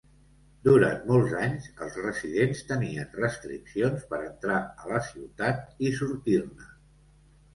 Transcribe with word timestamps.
Durant 0.67 1.03
molts 1.09 1.33
anys 1.47 1.65
els 1.87 1.97
residents 2.05 2.63
tenien 2.71 3.11
restriccions 3.19 4.07
per 4.13 4.21
entrar 4.29 4.57
a 4.85 4.89
la 4.93 5.01
ciutat 5.09 5.83
i 5.87 5.91
sortir-ne. 6.01 6.69